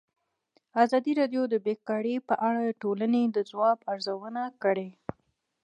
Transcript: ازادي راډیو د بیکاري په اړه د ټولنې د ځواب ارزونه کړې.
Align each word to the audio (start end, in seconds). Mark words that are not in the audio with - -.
ازادي 0.83 1.11
راډیو 1.19 1.43
د 1.49 1.55
بیکاري 1.65 2.15
په 2.29 2.35
اړه 2.47 2.59
د 2.63 2.71
ټولنې 2.81 3.21
د 3.35 3.37
ځواب 3.49 3.77
ارزونه 3.91 4.43
کړې. 4.63 4.89